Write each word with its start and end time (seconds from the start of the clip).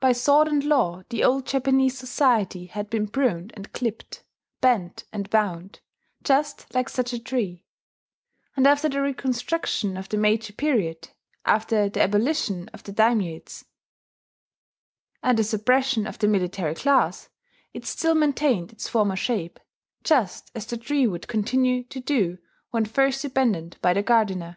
By 0.00 0.12
sword 0.12 0.48
and 0.48 0.64
law 0.64 1.02
the 1.10 1.22
old 1.22 1.44
Japanese 1.44 1.98
society 1.98 2.68
had 2.68 2.88
been 2.88 3.06
pruned 3.06 3.52
and 3.54 3.70
clipped, 3.74 4.24
bent 4.62 5.04
and 5.12 5.28
bound, 5.28 5.80
just 6.22 6.74
like 6.74 6.88
such 6.88 7.12
a 7.12 7.18
tree; 7.18 7.66
and 8.56 8.66
after 8.66 8.88
the 8.88 9.02
reconstructions 9.02 9.98
of 9.98 10.08
the 10.08 10.16
Meiji 10.16 10.54
period, 10.54 11.10
after 11.44 11.90
the 11.90 12.00
abolition 12.00 12.68
of 12.70 12.82
the 12.84 12.92
daimiates, 12.92 13.66
and 15.22 15.36
the 15.38 15.44
suppression 15.44 16.06
of 16.06 16.18
the 16.18 16.28
military 16.28 16.74
class, 16.74 17.28
it 17.74 17.84
still 17.84 18.14
maintained 18.14 18.72
its 18.72 18.88
former 18.88 19.16
shape, 19.16 19.60
just 20.02 20.50
as 20.54 20.64
the 20.64 20.78
tree 20.78 21.06
would 21.06 21.28
continue 21.28 21.84
to 21.84 22.00
do 22.00 22.38
when 22.70 22.86
first 22.86 23.22
abandoned 23.22 23.76
by 23.82 23.92
the 23.92 24.02
gardener. 24.02 24.56